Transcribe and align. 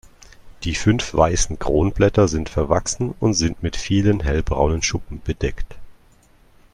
Die 0.63 0.73
fünf 0.73 1.13
weißen 1.13 1.59
Kronblätter 1.59 2.27
sind 2.27 2.49
verwachsen 2.49 3.13
und 3.19 3.35
sind 3.35 3.61
mit 3.61 3.75
vielen 3.77 4.19
hellbraunen 4.21 4.81
Schuppen 4.81 5.21
bedeckt. 5.23 5.75